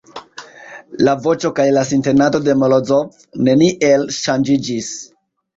[1.07, 4.93] La voĉo kaj la sintenado de Morozov neniel ŝanĝiĝis.